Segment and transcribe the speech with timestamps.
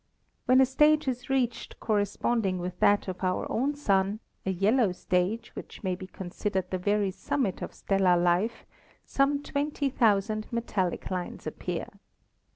[0.47, 5.55] When a stage is reached corresponding with that of our own Sun, a yellow stage,
[5.55, 8.65] which may be considered the very summit of stellar life,
[9.05, 11.87] some twenty thousand metallic lines appear.